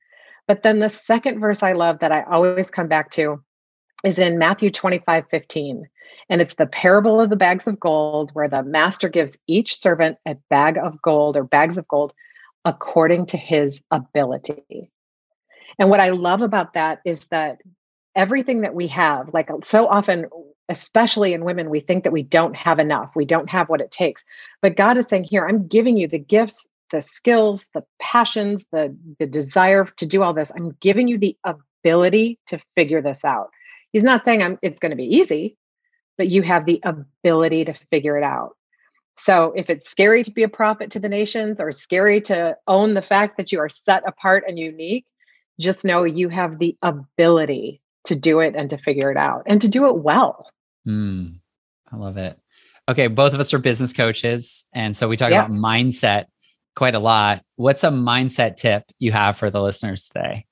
But 0.50 0.63
then 0.63 0.80
the 0.80 0.90
second 0.90 1.40
verse 1.40 1.62
I 1.62 1.74
love 1.74 2.00
that 2.00 2.12
I 2.12 2.24
always 2.24 2.72
come 2.72 2.88
back 2.88 3.12
to 3.12 3.40
is 4.04 4.18
in 4.18 4.40
Matthew 4.40 4.72
25 4.72 5.30
15. 5.30 5.88
And 6.28 6.42
it's 6.42 6.56
the 6.56 6.66
parable 6.66 7.22
of 7.22 7.30
the 7.30 7.36
bags 7.36 7.68
of 7.68 7.80
gold, 7.80 8.31
where 8.34 8.50
the 8.50 8.63
master 8.63 9.10
gives 9.10 9.38
each 9.46 9.80
servant 9.80 10.18
a 10.28 10.38
bag 10.50 10.80
of 10.80 11.00
gold 11.04 11.38
or 11.38 11.44
bags 11.44 11.78
of 11.78 11.88
gold 11.88 12.13
according 12.66 13.28
to 13.28 13.38
his 13.38 13.84
ability. 13.92 14.90
And 15.78 15.92
what 15.92 16.00
I 16.00 16.10
love 16.10 16.42
about 16.42 16.74
that 16.74 17.02
is 17.06 17.28
that 17.28 17.60
everything 18.16 18.62
that 18.62 18.74
we 18.74 18.88
have, 18.88 19.31
like 19.31 19.50
so 19.63 19.88
often, 19.88 20.25
especially 20.68 21.36
in 21.36 21.45
women, 21.45 21.69
we 21.69 21.80
think 21.80 22.06
that 22.06 22.12
we 22.12 22.24
don't 22.24 22.56
have 22.56 22.80
enough, 22.80 23.12
we 23.16 23.25
don't 23.25 23.52
have 23.52 23.69
what 23.69 23.81
it 23.81 23.92
takes. 23.92 24.25
But 24.63 24.75
God 24.75 24.98
is 24.98 25.06
saying, 25.06 25.25
Here, 25.25 25.48
I'm 25.48 25.68
giving 25.68 25.95
you 25.95 26.07
the 26.07 26.18
gifts, 26.18 26.66
the 26.91 27.01
skills, 27.01 27.65
the 27.74 27.83
passions, 28.00 28.65
the, 28.71 28.95
the 29.19 29.25
desire 29.27 29.86
to 29.86 30.06
do 30.06 30.24
all 30.24 30.33
this. 30.33 30.51
I'm 30.56 30.75
giving 30.80 31.07
you 31.07 31.18
the 31.18 31.38
ability 31.45 32.39
to 32.47 32.59
figure 32.75 33.01
this 33.01 33.24
out. 33.24 33.50
He's 33.91 34.03
not 34.03 34.25
saying 34.25 34.44
I'm, 34.44 34.59
it's 34.62 34.80
going 34.80 34.91
to 34.91 34.95
be 34.95 35.15
easy 35.15 35.57
but 36.19 36.27
you 36.27 36.41
have 36.44 36.65
the 36.65 36.83
ability 36.83 37.63
to 37.63 37.74
figure 37.89 38.18
it 38.18 38.24
out. 38.24 38.57
So 39.18 39.53
if 39.56 39.69
it's 39.69 39.89
scary 39.89 40.21
to 40.24 40.31
be 40.31 40.44
a 40.44 40.50
prophet 40.50 40.91
to 40.91 41.00
the 41.00 41.09
nations 41.09 41.62
or 41.62 41.71
scary 41.71 42.19
to 42.21 42.57
own 42.68 42.94
the 42.94 43.01
fact 43.01 43.38
that 43.38 43.53
you 43.53 43.59
are 43.59 43.69
set 43.69 44.03
apart 44.06 44.44
and 44.45 44.59
unique, 44.59 45.06
just 45.62 45.85
know 45.85 46.03
you 46.03 46.27
have 46.27 46.59
the 46.59 46.77
ability 46.81 47.81
to 48.03 48.15
do 48.18 48.42
it 48.42 48.53
and 48.56 48.69
to 48.69 48.77
figure 48.77 49.09
it 49.09 49.18
out 49.18 49.44
and 49.45 49.62
to 49.62 49.69
do 49.69 49.88
it 49.88 49.95
well. 49.95 50.51
Mm, 50.85 51.39
I 51.89 51.95
love 51.95 52.18
it. 52.18 52.38
Okay, 52.89 53.07
both 53.07 53.33
of 53.33 53.39
us 53.39 53.53
are 53.53 53.59
business 53.59 53.94
coaches. 53.94 54.65
And 54.74 54.95
so 54.97 55.07
we 55.07 55.15
talk 55.15 55.31
yeah. 55.31 55.45
about 55.45 55.51
mindset 55.51 56.25
quite 56.75 56.95
a 56.95 57.00
lot. 57.00 57.44
What's 57.56 57.83
a 57.83 57.89
mindset 57.89 58.56
tip 58.56 58.83
you 59.00 59.12
have 59.12 59.38
for 59.38 59.50
the 59.50 59.62
listeners 59.62 60.07
today? 60.07 60.45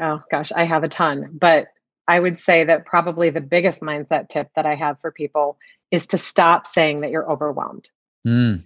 Oh, 0.00 0.22
gosh, 0.30 0.52
I 0.52 0.64
have 0.64 0.84
a 0.84 0.88
ton. 0.88 1.30
But 1.32 1.68
I 2.08 2.20
would 2.20 2.38
say 2.38 2.64
that 2.64 2.86
probably 2.86 3.30
the 3.30 3.40
biggest 3.40 3.80
mindset 3.80 4.28
tip 4.28 4.48
that 4.54 4.66
I 4.66 4.74
have 4.74 5.00
for 5.00 5.10
people 5.10 5.58
is 5.90 6.06
to 6.08 6.18
stop 6.18 6.66
saying 6.66 7.00
that 7.00 7.10
you're 7.10 7.30
overwhelmed. 7.30 7.90
Mm. 8.26 8.64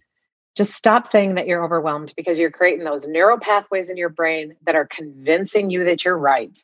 Just 0.56 0.72
stop 0.72 1.06
saying 1.06 1.36
that 1.36 1.46
you're 1.46 1.64
overwhelmed 1.64 2.12
because 2.16 2.38
you're 2.38 2.50
creating 2.50 2.84
those 2.84 3.06
neural 3.06 3.38
pathways 3.38 3.88
in 3.88 3.96
your 3.96 4.08
brain 4.08 4.56
that 4.66 4.74
are 4.74 4.86
convincing 4.86 5.70
you 5.70 5.84
that 5.84 6.04
you're 6.04 6.18
right. 6.18 6.58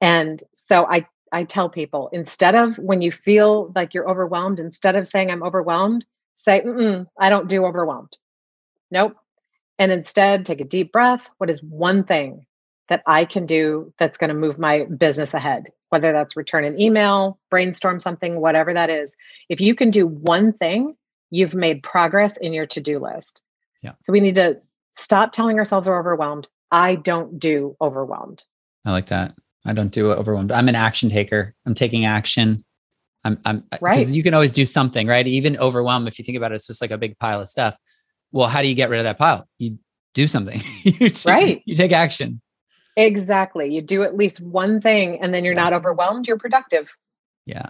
And 0.00 0.42
so 0.54 0.86
I 0.86 1.06
I 1.32 1.44
tell 1.44 1.68
people 1.68 2.08
instead 2.12 2.54
of 2.54 2.78
when 2.78 3.02
you 3.02 3.10
feel 3.10 3.72
like 3.74 3.92
you're 3.92 4.08
overwhelmed, 4.08 4.60
instead 4.60 4.94
of 4.94 5.08
saying 5.08 5.30
I'm 5.30 5.42
overwhelmed, 5.42 6.04
say 6.34 6.62
I 7.18 7.30
don't 7.30 7.48
do 7.48 7.64
overwhelmed. 7.64 8.16
Nope. 8.90 9.16
And 9.78 9.92
instead, 9.92 10.46
take 10.46 10.60
a 10.60 10.64
deep 10.64 10.92
breath. 10.92 11.28
What 11.38 11.50
is 11.50 11.62
one 11.62 12.04
thing 12.04 12.46
that 12.88 13.02
I 13.06 13.24
can 13.24 13.46
do 13.46 13.92
that's 13.98 14.18
going 14.18 14.28
to 14.28 14.34
move 14.34 14.58
my 14.58 14.84
business 14.84 15.34
ahead, 15.34 15.64
whether 15.88 16.12
that's 16.12 16.36
return 16.36 16.64
an 16.64 16.80
email, 16.80 17.38
brainstorm 17.50 18.00
something, 18.00 18.40
whatever 18.40 18.72
that 18.74 18.90
is. 18.90 19.16
If 19.48 19.60
you 19.60 19.74
can 19.74 19.90
do 19.90 20.06
one 20.06 20.52
thing, 20.52 20.96
you've 21.30 21.54
made 21.54 21.82
progress 21.82 22.36
in 22.36 22.52
your 22.52 22.66
to 22.66 22.80
do 22.80 22.98
list. 22.98 23.42
Yeah. 23.82 23.92
So 24.04 24.12
we 24.12 24.20
need 24.20 24.36
to 24.36 24.60
stop 24.92 25.32
telling 25.32 25.58
ourselves 25.58 25.88
we're 25.88 25.98
overwhelmed. 25.98 26.48
I 26.70 26.94
don't 26.94 27.38
do 27.38 27.76
overwhelmed. 27.80 28.44
I 28.84 28.92
like 28.92 29.06
that. 29.06 29.34
I 29.64 29.72
don't 29.72 29.90
do 29.92 30.12
overwhelmed. 30.12 30.52
I'm 30.52 30.68
an 30.68 30.76
action 30.76 31.10
taker. 31.10 31.54
I'm 31.66 31.74
taking 31.74 32.04
action. 32.04 32.64
I'm, 33.24 33.38
I'm, 33.44 33.64
right. 33.80 33.94
Because 33.94 34.12
you 34.12 34.22
can 34.22 34.34
always 34.34 34.52
do 34.52 34.64
something, 34.64 35.08
right? 35.08 35.26
Even 35.26 35.56
overwhelmed, 35.56 36.06
if 36.06 36.18
you 36.18 36.24
think 36.24 36.36
about 36.36 36.52
it, 36.52 36.56
it's 36.56 36.68
just 36.68 36.80
like 36.80 36.92
a 36.92 36.98
big 36.98 37.18
pile 37.18 37.40
of 37.40 37.48
stuff. 37.48 37.76
Well, 38.32 38.48
how 38.48 38.62
do 38.62 38.68
you 38.68 38.74
get 38.74 38.90
rid 38.90 38.98
of 38.98 39.04
that 39.04 39.18
pile? 39.18 39.48
You 39.58 39.78
do 40.14 40.28
something. 40.28 40.60
you 40.82 41.10
take, 41.10 41.24
right. 41.26 41.62
You 41.64 41.76
take 41.76 41.92
action. 41.92 42.40
Exactly. 42.96 43.72
You 43.72 43.82
do 43.82 44.02
at 44.02 44.16
least 44.16 44.40
one 44.40 44.80
thing 44.80 45.20
and 45.20 45.34
then 45.34 45.44
you're 45.44 45.54
not 45.54 45.72
overwhelmed, 45.72 46.26
you're 46.26 46.38
productive. 46.38 46.96
Yeah. 47.44 47.68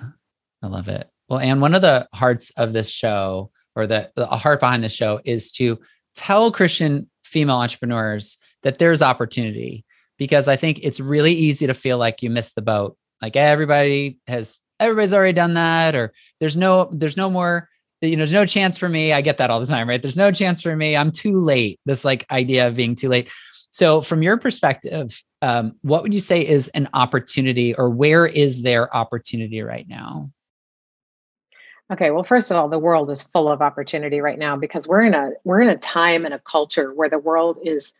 I 0.62 0.68
love 0.68 0.88
it. 0.88 1.08
Well, 1.28 1.40
and 1.40 1.60
one 1.60 1.74
of 1.74 1.82
the 1.82 2.08
hearts 2.14 2.50
of 2.56 2.72
this 2.72 2.88
show 2.88 3.50
or 3.74 3.86
the, 3.86 4.10
the 4.14 4.26
heart 4.26 4.60
behind 4.60 4.84
the 4.84 4.88
show 4.88 5.20
is 5.24 5.50
to 5.52 5.80
tell 6.14 6.50
Christian 6.50 7.10
female 7.24 7.56
entrepreneurs 7.56 8.38
that 8.62 8.78
there's 8.78 9.02
opportunity 9.02 9.84
because 10.16 10.48
I 10.48 10.56
think 10.56 10.80
it's 10.82 11.00
really 11.00 11.32
easy 11.32 11.66
to 11.66 11.74
feel 11.74 11.98
like 11.98 12.22
you 12.22 12.30
missed 12.30 12.54
the 12.54 12.62
boat. 12.62 12.96
Like 13.20 13.36
everybody 13.36 14.18
has 14.26 14.58
everybody's 14.78 15.14
already 15.14 15.32
done 15.32 15.54
that 15.54 15.94
or 15.94 16.12
there's 16.40 16.56
no 16.56 16.88
there's 16.92 17.16
no 17.16 17.30
more 17.30 17.68
you 18.00 18.16
know 18.16 18.20
there's 18.20 18.32
no 18.32 18.46
chance 18.46 18.76
for 18.76 18.88
me. 18.88 19.12
I 19.12 19.20
get 19.20 19.38
that 19.38 19.50
all 19.50 19.60
the 19.60 19.66
time, 19.66 19.88
right? 19.88 20.00
There's 20.00 20.16
no 20.16 20.30
chance 20.30 20.62
for 20.62 20.76
me. 20.76 20.96
I'm 20.96 21.10
too 21.10 21.38
late. 21.38 21.80
This 21.86 22.04
like 22.04 22.30
idea 22.30 22.68
of 22.68 22.76
being 22.76 22.94
too 22.94 23.08
late. 23.08 23.28
So, 23.70 24.00
from 24.00 24.22
your 24.22 24.38
perspective, 24.38 25.22
um, 25.42 25.74
what 25.82 26.02
would 26.02 26.14
you 26.14 26.20
say 26.20 26.46
is 26.46 26.68
an 26.68 26.88
opportunity, 26.94 27.74
or 27.74 27.90
where 27.90 28.26
is 28.26 28.62
there 28.62 28.94
opportunity 28.94 29.62
right 29.62 29.86
now? 29.88 30.30
Okay, 31.92 32.10
well, 32.10 32.24
first 32.24 32.50
of 32.50 32.56
all, 32.56 32.68
the 32.68 32.78
world 32.78 33.10
is 33.10 33.22
full 33.22 33.48
of 33.48 33.62
opportunity 33.62 34.20
right 34.20 34.38
now 34.38 34.56
because 34.56 34.88
we're 34.88 35.02
in 35.02 35.14
a 35.14 35.30
we're 35.44 35.60
in 35.60 35.68
a 35.68 35.76
time 35.76 36.24
and 36.24 36.34
a 36.34 36.40
culture 36.40 36.92
where 36.92 37.08
the 37.08 37.18
world 37.18 37.58
is 37.62 37.94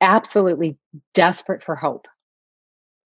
absolutely 0.00 0.76
desperate 1.14 1.62
for 1.62 1.74
hope. 1.74 2.06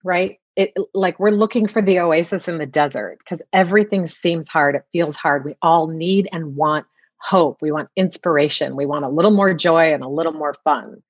Right? 0.03 0.39
It 0.57 0.75
like 0.95 1.21
we're 1.21 1.31
looking 1.31 1.69
for 1.69 1.83
the 1.83 2.01
oasis 2.01 2.49
in 2.49 2.59
the 2.59 2.67
desert 2.67 3.19
because 3.19 3.43
everything 3.53 4.07
seems 4.07 4.49
hard. 4.49 4.75
It 4.75 4.85
feels 4.93 5.17
hard. 5.17 5.45
We 5.45 5.55
all 5.63 5.87
need 5.87 6.29
and 6.33 6.57
want 6.57 6.87
hope. 7.19 7.59
We 7.61 7.73
want 7.73 7.91
inspiration. 7.97 8.77
We 8.77 8.87
want 8.87 9.05
a 9.05 9.11
little 9.11 9.31
more 9.31 9.53
joy 9.53 9.93
and 9.93 10.03
a 10.03 10.09
little 10.09 10.33
more 10.33 10.55
fun. 10.65 11.03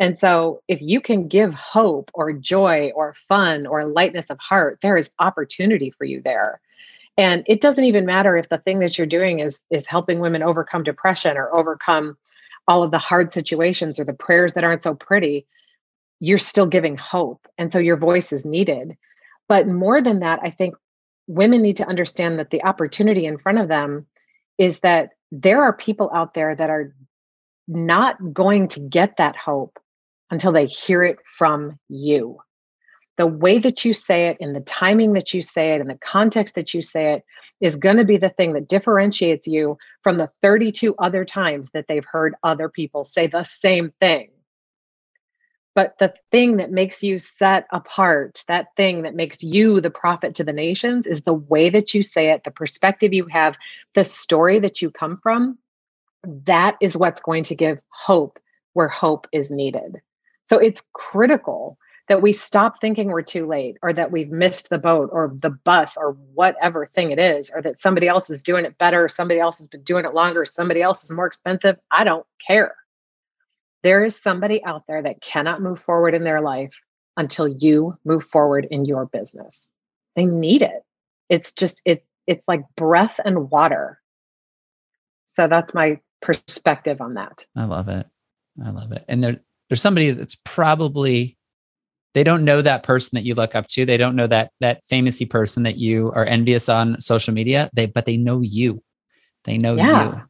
And 0.00 0.18
so, 0.18 0.62
if 0.66 0.80
you 0.80 1.00
can 1.00 1.28
give 1.28 1.54
hope 1.54 2.10
or 2.14 2.32
joy 2.32 2.90
or 2.94 3.14
fun 3.14 3.66
or 3.66 3.84
lightness 3.84 4.26
of 4.30 4.38
heart, 4.38 4.78
there 4.82 4.96
is 4.96 5.10
opportunity 5.18 5.90
for 5.90 6.04
you 6.04 6.22
there. 6.22 6.60
And 7.18 7.44
it 7.46 7.60
doesn't 7.60 7.84
even 7.84 8.06
matter 8.06 8.36
if 8.36 8.48
the 8.48 8.58
thing 8.58 8.78
that 8.78 8.96
you're 8.96 9.06
doing 9.06 9.40
is 9.40 9.60
is 9.70 9.86
helping 9.86 10.20
women 10.20 10.42
overcome 10.42 10.82
depression 10.82 11.36
or 11.36 11.54
overcome 11.54 12.16
all 12.66 12.82
of 12.82 12.92
the 12.92 12.98
hard 12.98 13.32
situations 13.32 14.00
or 14.00 14.04
the 14.04 14.12
prayers 14.14 14.54
that 14.54 14.64
aren't 14.64 14.82
so 14.82 14.94
pretty. 14.94 15.46
You're 16.20 16.38
still 16.38 16.66
giving 16.66 16.96
hope. 16.96 17.46
And 17.58 17.72
so 17.72 17.78
your 17.78 17.96
voice 17.96 18.32
is 18.32 18.44
needed. 18.44 18.96
But 19.48 19.66
more 19.66 20.00
than 20.00 20.20
that, 20.20 20.38
I 20.42 20.50
think 20.50 20.74
women 21.26 21.62
need 21.62 21.76
to 21.78 21.88
understand 21.88 22.38
that 22.38 22.50
the 22.50 22.62
opportunity 22.62 23.26
in 23.26 23.38
front 23.38 23.58
of 23.58 23.68
them 23.68 24.06
is 24.58 24.80
that 24.80 25.10
there 25.32 25.62
are 25.62 25.72
people 25.72 26.10
out 26.14 26.34
there 26.34 26.54
that 26.54 26.70
are 26.70 26.94
not 27.68 28.16
going 28.32 28.68
to 28.68 28.80
get 28.80 29.16
that 29.16 29.36
hope 29.36 29.78
until 30.30 30.52
they 30.52 30.66
hear 30.66 31.02
it 31.02 31.18
from 31.32 31.78
you. 31.88 32.38
The 33.16 33.26
way 33.26 33.58
that 33.58 33.84
you 33.84 33.92
say 33.92 34.28
it, 34.28 34.38
in 34.40 34.54
the 34.54 34.60
timing 34.60 35.12
that 35.12 35.34
you 35.34 35.42
say 35.42 35.74
it, 35.74 35.80
in 35.80 35.88
the 35.88 35.98
context 36.02 36.54
that 36.54 36.72
you 36.72 36.80
say 36.80 37.14
it, 37.14 37.24
is 37.60 37.76
going 37.76 37.98
to 37.98 38.04
be 38.04 38.16
the 38.16 38.30
thing 38.30 38.54
that 38.54 38.68
differentiates 38.68 39.46
you 39.46 39.76
from 40.02 40.16
the 40.16 40.30
32 40.40 40.94
other 40.98 41.24
times 41.24 41.70
that 41.72 41.86
they've 41.86 42.06
heard 42.10 42.34
other 42.42 42.68
people 42.68 43.04
say 43.04 43.26
the 43.26 43.42
same 43.42 43.90
thing. 44.00 44.30
But 45.74 45.98
the 45.98 46.12
thing 46.32 46.56
that 46.56 46.72
makes 46.72 47.02
you 47.02 47.18
set 47.18 47.66
apart, 47.70 48.42
that 48.48 48.74
thing 48.76 49.02
that 49.02 49.14
makes 49.14 49.42
you 49.42 49.80
the 49.80 49.90
prophet 49.90 50.34
to 50.34 50.44
the 50.44 50.52
nations, 50.52 51.06
is 51.06 51.22
the 51.22 51.34
way 51.34 51.70
that 51.70 51.94
you 51.94 52.02
say 52.02 52.30
it, 52.30 52.44
the 52.44 52.50
perspective 52.50 53.12
you 53.12 53.26
have, 53.26 53.56
the 53.94 54.04
story 54.04 54.58
that 54.60 54.82
you 54.82 54.90
come 54.90 55.18
from. 55.22 55.58
That 56.24 56.76
is 56.80 56.96
what's 56.96 57.20
going 57.20 57.44
to 57.44 57.54
give 57.54 57.80
hope 57.88 58.38
where 58.72 58.88
hope 58.88 59.26
is 59.32 59.50
needed. 59.50 60.00
So 60.46 60.58
it's 60.58 60.82
critical 60.92 61.78
that 62.08 62.22
we 62.22 62.32
stop 62.32 62.80
thinking 62.80 63.08
we're 63.08 63.22
too 63.22 63.46
late 63.46 63.76
or 63.82 63.92
that 63.92 64.10
we've 64.10 64.32
missed 64.32 64.68
the 64.68 64.78
boat 64.78 65.10
or 65.12 65.32
the 65.32 65.50
bus 65.50 65.96
or 65.96 66.12
whatever 66.34 66.86
thing 66.86 67.12
it 67.12 67.20
is, 67.20 67.52
or 67.54 67.62
that 67.62 67.78
somebody 67.78 68.08
else 68.08 68.28
is 68.28 68.42
doing 68.42 68.64
it 68.64 68.76
better, 68.76 69.08
somebody 69.08 69.38
else 69.38 69.58
has 69.58 69.68
been 69.68 69.84
doing 69.84 70.04
it 70.04 70.12
longer, 70.12 70.44
somebody 70.44 70.82
else 70.82 71.04
is 71.04 71.12
more 71.12 71.26
expensive. 71.26 71.76
I 71.92 72.02
don't 72.02 72.26
care. 72.44 72.74
There 73.82 74.04
is 74.04 74.16
somebody 74.16 74.62
out 74.64 74.84
there 74.86 75.02
that 75.02 75.20
cannot 75.20 75.62
move 75.62 75.78
forward 75.78 76.14
in 76.14 76.24
their 76.24 76.40
life 76.40 76.78
until 77.16 77.48
you 77.48 77.96
move 78.04 78.24
forward 78.24 78.66
in 78.70 78.84
your 78.84 79.06
business. 79.06 79.70
They 80.16 80.26
need 80.26 80.62
it. 80.62 80.82
It's 81.28 81.52
just 81.52 81.82
it 81.84 82.04
it's 82.26 82.42
like 82.46 82.62
breath 82.76 83.20
and 83.24 83.50
water. 83.50 84.00
So 85.26 85.46
that's 85.46 85.74
my 85.74 86.00
perspective 86.20 87.00
on 87.00 87.14
that. 87.14 87.46
I 87.56 87.64
love 87.64 87.88
it. 87.88 88.06
I 88.64 88.70
love 88.70 88.92
it. 88.92 89.04
And 89.08 89.22
there 89.22 89.40
there's 89.68 89.80
somebody 89.82 90.10
that's 90.10 90.36
probably 90.44 91.38
they 92.12 92.24
don't 92.24 92.44
know 92.44 92.60
that 92.60 92.82
person 92.82 93.16
that 93.16 93.24
you 93.24 93.34
look 93.34 93.54
up 93.54 93.68
to. 93.68 93.84
They 93.84 93.96
don't 93.96 94.16
know 94.16 94.26
that 94.26 94.50
that 94.60 94.84
famousy 94.84 95.28
person 95.28 95.62
that 95.62 95.76
you 95.76 96.10
are 96.12 96.24
envious 96.24 96.68
on 96.68 97.00
social 97.00 97.32
media. 97.32 97.70
They 97.72 97.86
but 97.86 98.04
they 98.04 98.16
know 98.16 98.40
you. 98.40 98.82
They 99.44 99.58
know 99.58 99.76
yeah. 99.76 100.04
you. 100.04 100.22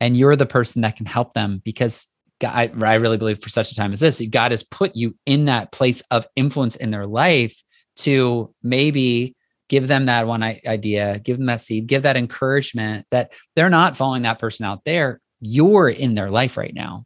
And 0.00 0.16
you're 0.16 0.36
the 0.36 0.46
person 0.46 0.82
that 0.82 0.96
can 0.96 1.06
help 1.06 1.34
them 1.34 1.60
because 1.64 2.06
I, 2.42 2.70
I 2.80 2.94
really 2.94 3.16
believe 3.16 3.42
for 3.42 3.48
such 3.48 3.72
a 3.72 3.74
time 3.74 3.92
as 3.92 4.00
this, 4.00 4.22
God 4.30 4.50
has 4.52 4.62
put 4.62 4.94
you 4.94 5.16
in 5.26 5.46
that 5.46 5.72
place 5.72 6.02
of 6.10 6.26
influence 6.36 6.76
in 6.76 6.90
their 6.90 7.06
life 7.06 7.62
to 7.96 8.54
maybe 8.62 9.34
give 9.68 9.88
them 9.88 10.06
that 10.06 10.26
one 10.26 10.42
idea, 10.42 11.18
give 11.18 11.36
them 11.36 11.46
that 11.46 11.60
seed, 11.60 11.86
give 11.86 12.02
that 12.02 12.16
encouragement 12.16 13.06
that 13.10 13.32
they're 13.54 13.68
not 13.68 13.96
following 13.96 14.22
that 14.22 14.38
person 14.38 14.64
out 14.64 14.84
there. 14.84 15.20
You're 15.40 15.88
in 15.88 16.14
their 16.14 16.28
life 16.28 16.56
right 16.56 16.74
now. 16.74 17.04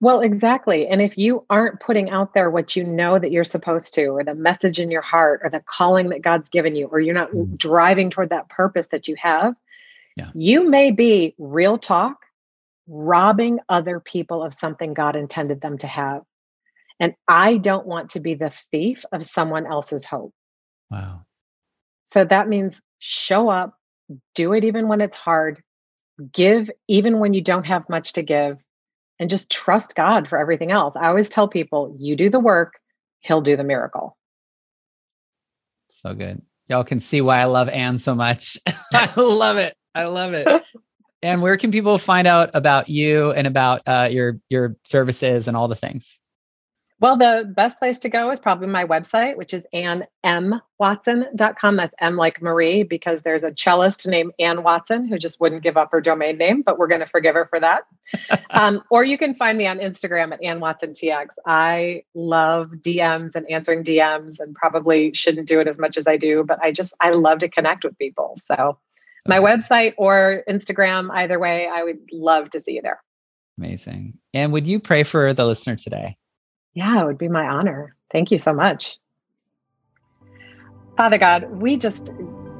Well, 0.00 0.20
exactly. 0.20 0.86
And 0.86 1.00
if 1.00 1.16
you 1.16 1.46
aren't 1.48 1.80
putting 1.80 2.10
out 2.10 2.34
there 2.34 2.50
what 2.50 2.76
you 2.76 2.84
know 2.84 3.18
that 3.18 3.32
you're 3.32 3.44
supposed 3.44 3.94
to, 3.94 4.08
or 4.08 4.24
the 4.24 4.34
message 4.34 4.78
in 4.78 4.90
your 4.90 5.02
heart, 5.02 5.40
or 5.42 5.48
the 5.48 5.60
calling 5.60 6.10
that 6.10 6.20
God's 6.20 6.50
given 6.50 6.76
you, 6.76 6.86
or 6.86 7.00
you're 7.00 7.14
not 7.14 7.30
mm. 7.30 7.56
driving 7.56 8.10
toward 8.10 8.28
that 8.28 8.48
purpose 8.50 8.88
that 8.88 9.08
you 9.08 9.16
have, 9.16 9.54
yeah. 10.16 10.30
you 10.34 10.68
may 10.68 10.90
be 10.90 11.34
real 11.38 11.78
talk 11.78 12.25
robbing 12.86 13.58
other 13.68 14.00
people 14.00 14.42
of 14.42 14.54
something 14.54 14.94
God 14.94 15.16
intended 15.16 15.60
them 15.60 15.78
to 15.78 15.86
have. 15.86 16.22
And 16.98 17.14
I 17.28 17.58
don't 17.58 17.86
want 17.86 18.10
to 18.10 18.20
be 18.20 18.34
the 18.34 18.50
thief 18.50 19.04
of 19.12 19.24
someone 19.24 19.66
else's 19.66 20.04
hope. 20.04 20.32
Wow. 20.90 21.26
So 22.06 22.24
that 22.24 22.48
means 22.48 22.80
show 22.98 23.48
up, 23.50 23.74
do 24.34 24.52
it 24.52 24.64
even 24.64 24.88
when 24.88 25.00
it's 25.00 25.16
hard, 25.16 25.62
give 26.32 26.70
even 26.88 27.18
when 27.18 27.34
you 27.34 27.42
don't 27.42 27.66
have 27.66 27.88
much 27.88 28.14
to 28.14 28.22
give, 28.22 28.58
and 29.18 29.30
just 29.30 29.50
trust 29.50 29.94
God 29.94 30.28
for 30.28 30.38
everything 30.38 30.70
else. 30.70 30.94
I 30.96 31.08
always 31.08 31.28
tell 31.28 31.48
people, 31.48 31.94
you 31.98 32.16
do 32.16 32.30
the 32.30 32.40
work, 32.40 32.74
He'll 33.20 33.40
do 33.40 33.56
the 33.56 33.64
miracle. 33.64 34.16
So 35.90 36.14
good. 36.14 36.42
Y'all 36.68 36.84
can 36.84 37.00
see 37.00 37.20
why 37.20 37.40
I 37.40 37.44
love 37.44 37.68
Ann 37.68 37.98
so 37.98 38.14
much. 38.14 38.58
I 38.94 39.10
love 39.20 39.56
it. 39.56 39.74
I 39.94 40.04
love 40.04 40.34
it. 40.34 40.46
and 41.26 41.42
where 41.42 41.56
can 41.56 41.70
people 41.70 41.98
find 41.98 42.26
out 42.26 42.50
about 42.54 42.88
you 42.88 43.32
and 43.32 43.46
about 43.46 43.82
uh, 43.86 44.08
your 44.10 44.40
your 44.48 44.76
services 44.84 45.48
and 45.48 45.56
all 45.56 45.68
the 45.68 45.74
things? 45.74 46.20
Well, 46.98 47.18
the 47.18 47.52
best 47.54 47.78
place 47.78 47.98
to 48.00 48.08
go 48.08 48.30
is 48.30 48.40
probably 48.40 48.68
my 48.68 48.86
website, 48.86 49.36
which 49.36 49.52
is 49.52 49.66
annmwatson.com. 49.74 51.76
That's 51.76 51.94
M 52.00 52.16
like 52.16 52.40
Marie, 52.40 52.84
because 52.84 53.20
there's 53.20 53.44
a 53.44 53.52
cellist 53.52 54.06
named 54.06 54.32
Ann 54.38 54.62
Watson 54.62 55.06
who 55.06 55.18
just 55.18 55.38
wouldn't 55.38 55.62
give 55.62 55.76
up 55.76 55.92
her 55.92 56.00
domain 56.00 56.38
name, 56.38 56.62
but 56.62 56.78
we're 56.78 56.86
going 56.86 57.02
to 57.02 57.06
forgive 57.06 57.34
her 57.34 57.44
for 57.44 57.60
that. 57.60 57.82
um, 58.50 58.82
or 58.90 59.04
you 59.04 59.18
can 59.18 59.34
find 59.34 59.58
me 59.58 59.66
on 59.66 59.78
Instagram 59.78 60.32
at 60.32 60.42
Ann 60.42 60.58
Watson 60.58 60.92
TX. 60.92 61.34
I 61.44 62.04
love 62.14 62.68
DMs 62.80 63.34
and 63.34 63.44
answering 63.50 63.84
DMs 63.84 64.40
and 64.40 64.54
probably 64.54 65.12
shouldn't 65.12 65.48
do 65.48 65.60
it 65.60 65.68
as 65.68 65.78
much 65.78 65.98
as 65.98 66.06
I 66.06 66.16
do, 66.16 66.44
but 66.44 66.58
I 66.62 66.72
just, 66.72 66.94
I 67.00 67.10
love 67.10 67.40
to 67.40 67.48
connect 67.48 67.84
with 67.84 67.98
people. 67.98 68.38
So 68.38 68.78
my 69.28 69.38
website 69.38 69.94
or 69.98 70.42
Instagram, 70.48 71.10
either 71.10 71.38
way, 71.38 71.68
I 71.72 71.82
would 71.82 72.10
love 72.12 72.50
to 72.50 72.60
see 72.60 72.72
you 72.72 72.82
there. 72.82 73.02
Amazing. 73.58 74.18
And 74.34 74.52
would 74.52 74.66
you 74.66 74.80
pray 74.80 75.02
for 75.02 75.32
the 75.32 75.46
listener 75.46 75.76
today? 75.76 76.16
Yeah, 76.74 77.00
it 77.00 77.06
would 77.06 77.18
be 77.18 77.28
my 77.28 77.46
honor. 77.46 77.96
Thank 78.12 78.30
you 78.30 78.38
so 78.38 78.52
much. 78.52 78.98
Father 80.96 81.18
God, 81.18 81.50
we 81.50 81.76
just 81.76 82.10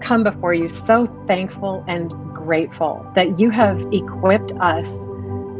come 0.00 0.23
before 0.23 0.54
you 0.54 0.68
so 0.68 1.06
thankful 1.26 1.85
and 1.87 2.11
grateful 2.35 3.11
that 3.14 3.38
you 3.40 3.50
have 3.50 3.80
equipped 3.92 4.52
us 4.61 4.92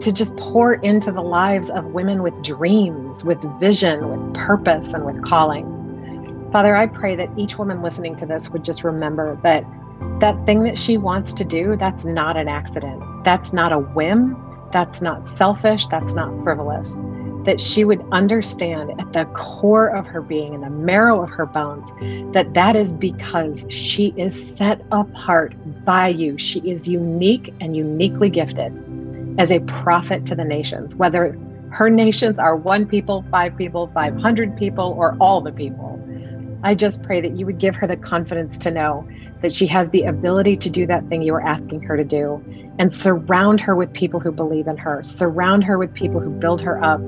to 0.01 0.13
just 0.13 0.37
pour 0.37 0.75
into 0.75 1.11
the 1.11 1.23
lives 1.23 1.71
of 1.71 1.85
women 1.87 2.23
with 2.23 2.43
dreams, 2.43 3.25
with 3.25 3.43
vision, 3.59 4.09
with 4.09 4.35
purpose, 4.35 4.89
and 4.89 5.05
with 5.05 5.23
calling. 5.25 5.73
Father, 6.53 6.77
I 6.77 6.87
pray 6.87 7.17
that 7.17 7.31
each 7.37 7.59
woman 7.59 7.83
listening 7.83 8.15
to 8.17 8.27
this 8.27 8.51
would 8.51 8.63
just 8.63 8.85
remember 8.85 9.39
that 9.43 9.65
that 10.21 10.47
thing 10.47 10.63
that 10.65 10.79
she 10.79 10.97
wants 10.97 11.35
to 11.35 11.45
do, 11.45 11.77
that's 11.77 12.05
not 12.05 12.37
an 12.37 12.49
accident. 12.49 13.03
That's 13.25 13.53
not 13.53 13.73
a 13.73 13.79
whim. 13.79 14.37
That's 14.73 15.03
not 15.03 15.29
selfish. 15.37 15.87
That's 15.87 16.13
not 16.13 16.43
frivolous 16.43 16.99
that 17.47 17.61
she 17.61 17.85
would 17.85 18.05
understand 18.11 18.91
at 19.01 19.13
the 19.13 19.25
core 19.27 19.87
of 19.87 20.05
her 20.05 20.21
being, 20.21 20.53
in 20.53 20.61
the 20.61 20.71
marrow 20.71 21.23
of 21.23 21.31
her 21.31 21.47
bones, 21.47 21.89
that 22.35 22.53
that 22.55 22.77
is 22.77 22.93
because 22.93 23.65
she 23.71 24.13
is 24.17 24.57
set 24.57 24.85
apart 24.91 25.55
by 25.85 26.09
you. 26.09 26.37
She 26.37 26.59
is 26.69 26.87
unique 26.89 27.55
and 27.61 27.75
uniquely 27.75 28.29
gifted 28.29 28.73
as 29.39 29.53
a 29.53 29.61
prophet 29.61 30.27
to 30.27 30.35
the 30.35 30.45
nations, 30.45 30.95
whether 30.97 31.39
her 31.71 31.89
nations 31.89 32.39
are 32.39 32.57
one 32.57 32.85
people, 32.85 33.25
five 33.31 33.57
people, 33.57 33.87
500 33.87 34.57
people, 34.57 34.97
or 34.99 35.17
all 35.21 35.41
the 35.41 35.53
people. 35.53 36.03
I 36.65 36.75
just 36.75 37.03
pray 37.05 37.21
that 37.21 37.37
you 37.37 37.47
would 37.47 37.59
give 37.59 37.77
her 37.77 37.87
the 37.87 37.97
confidence 37.97 38.59
to 38.61 38.73
know 38.73 39.07
that 39.41 39.53
she 39.53 39.67
has 39.67 39.91
the 39.91 40.03
ability 40.03 40.57
to 40.57 40.71
do 40.71 40.87
that 40.87 41.07
thing 41.09 41.23
you 41.23 41.35
are 41.35 41.43
asking 41.43 41.83
her 41.83 41.97
to 41.97 42.05
do 42.05 42.43
and 42.79 42.93
surround 42.93 43.61
her 43.61 43.75
with 43.75 43.93
people 43.93 44.21
who 44.21 44.31
believe 44.31 44.67
in 44.67 44.77
her, 44.77 45.03
surround 45.03 45.65
her 45.65 45.79
with 45.79 45.93
people 45.95 46.21
who 46.21 46.31
build 46.31 46.61
her 46.61 46.83
up, 46.83 47.01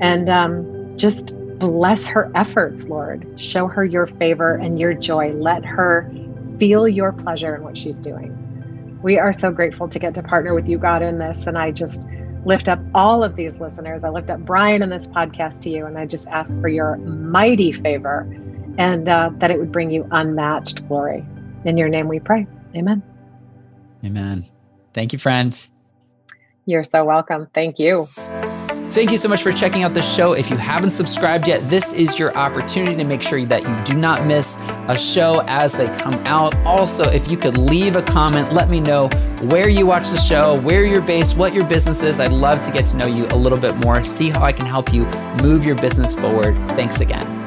and 0.00 0.28
um, 0.28 0.98
just 0.98 1.36
bless 1.58 2.06
her 2.06 2.30
efforts, 2.34 2.84
Lord. 2.84 3.26
Show 3.40 3.66
her 3.68 3.84
your 3.84 4.06
favor 4.06 4.54
and 4.54 4.78
your 4.78 4.94
joy. 4.94 5.32
Let 5.32 5.64
her 5.64 6.10
feel 6.58 6.88
your 6.88 7.12
pleasure 7.12 7.54
in 7.54 7.62
what 7.62 7.76
she's 7.76 7.96
doing. 7.96 9.00
We 9.02 9.18
are 9.18 9.32
so 9.32 9.50
grateful 9.50 9.88
to 9.88 9.98
get 9.98 10.14
to 10.14 10.22
partner 10.22 10.54
with 10.54 10.68
you, 10.68 10.78
God, 10.78 11.02
in 11.02 11.18
this. 11.18 11.46
And 11.46 11.58
I 11.58 11.70
just 11.70 12.06
lift 12.44 12.68
up 12.68 12.80
all 12.94 13.24
of 13.24 13.36
these 13.36 13.60
listeners. 13.60 14.04
I 14.04 14.10
lift 14.10 14.30
up 14.30 14.40
Brian 14.40 14.82
in 14.82 14.90
this 14.90 15.06
podcast 15.06 15.62
to 15.62 15.70
you, 15.70 15.86
and 15.86 15.98
I 15.98 16.06
just 16.06 16.28
ask 16.28 16.52
for 16.60 16.68
your 16.68 16.96
mighty 16.96 17.72
favor 17.72 18.20
and 18.76 19.08
uh, 19.08 19.30
that 19.38 19.50
it 19.50 19.58
would 19.58 19.72
bring 19.72 19.90
you 19.90 20.06
unmatched 20.10 20.86
glory. 20.88 21.24
In 21.64 21.76
your 21.76 21.88
name 21.88 22.08
we 22.08 22.20
pray. 22.20 22.46
Amen. 22.74 23.02
Amen. 24.04 24.46
Thank 24.92 25.12
you, 25.12 25.18
friend. 25.18 25.68
You're 26.66 26.84
so 26.84 27.04
welcome. 27.04 27.48
Thank 27.54 27.78
you. 27.78 28.06
Thank 28.94 29.10
you 29.10 29.18
so 29.18 29.28
much 29.28 29.42
for 29.42 29.50
checking 29.50 29.82
out 29.82 29.92
the 29.92 30.02
show. 30.02 30.34
If 30.34 30.50
you 30.50 30.56
haven't 30.56 30.90
subscribed 30.90 31.48
yet, 31.48 31.68
this 31.68 31.92
is 31.92 32.16
your 32.16 32.32
opportunity 32.36 32.94
to 32.94 33.02
make 33.02 33.22
sure 33.22 33.44
that 33.44 33.62
you 33.62 33.84
do 33.84 33.98
not 33.98 34.24
miss 34.24 34.56
a 34.86 34.96
show 34.96 35.42
as 35.48 35.72
they 35.72 35.88
come 35.88 36.14
out. 36.26 36.54
Also, 36.64 37.10
if 37.10 37.26
you 37.26 37.36
could 37.36 37.58
leave 37.58 37.96
a 37.96 38.02
comment, 38.02 38.52
let 38.52 38.70
me 38.70 38.78
know 38.78 39.08
where 39.48 39.68
you 39.68 39.84
watch 39.84 40.10
the 40.10 40.16
show, 40.16 40.60
where 40.60 40.84
you're 40.84 41.00
based, 41.00 41.36
what 41.36 41.52
your 41.52 41.64
business 41.64 42.02
is. 42.02 42.20
I'd 42.20 42.30
love 42.30 42.60
to 42.60 42.70
get 42.70 42.86
to 42.86 42.96
know 42.96 43.06
you 43.06 43.26
a 43.30 43.36
little 43.36 43.58
bit 43.58 43.74
more, 43.78 44.04
see 44.04 44.30
how 44.30 44.44
I 44.44 44.52
can 44.52 44.66
help 44.66 44.94
you 44.94 45.06
move 45.42 45.64
your 45.64 45.74
business 45.74 46.14
forward. 46.14 46.54
Thanks 46.76 47.00
again. 47.00 47.43